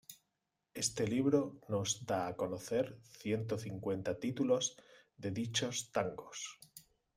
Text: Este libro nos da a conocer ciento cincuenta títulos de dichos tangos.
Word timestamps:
Este 0.83 1.03
libro 1.13 1.41
nos 1.73 1.89
da 2.09 2.21
a 2.27 2.35
conocer 2.41 2.85
ciento 3.19 3.53
cincuenta 3.65 4.19
títulos 4.23 4.65
de 5.21 5.29
dichos 5.39 5.75
tangos. 5.91 6.39